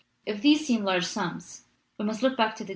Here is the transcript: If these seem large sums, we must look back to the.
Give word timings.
If 0.25 0.41
these 0.41 0.65
seem 0.65 0.83
large 0.83 1.05
sums, 1.05 1.65
we 1.99 2.05
must 2.05 2.23
look 2.23 2.35
back 2.35 2.55
to 2.55 2.63
the. 2.63 2.69